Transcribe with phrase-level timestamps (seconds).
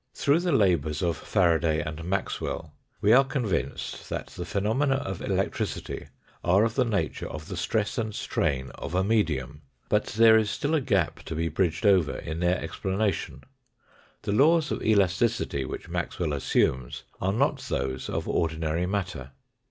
[0.15, 6.07] Through the labours of Faraday and Maxwell we are convinced that the phenomena of electricity
[6.43, 10.49] are of the nature of the stress and strain of a medium; but there is
[10.49, 13.43] still a gap to be bridged over in their explanation
[14.23, 19.29] the laws of elasticity, which Maxwell assumes, are not those of ordinary matter.